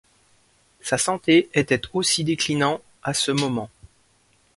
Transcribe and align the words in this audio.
Sa 0.79 0.97
santé 0.97 1.47
était 1.53 1.79
aussi 1.93 2.23
déclinant 2.23 2.81
à 3.03 3.13
ce 3.13 3.29
moment. 3.29 3.69